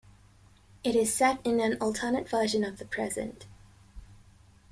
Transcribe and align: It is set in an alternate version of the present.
It 0.83 0.95
is 0.95 1.13
set 1.13 1.39
in 1.45 1.59
an 1.59 1.77
alternate 1.79 2.27
version 2.27 2.63
of 2.63 2.79
the 2.79 2.85
present. 2.85 3.45